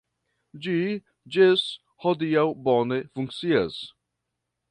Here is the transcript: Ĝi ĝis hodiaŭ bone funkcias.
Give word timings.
Ĝi 0.67 0.77
ĝis 1.35 1.65
hodiaŭ 2.05 2.47
bone 2.71 2.99
funkcias. 3.19 3.79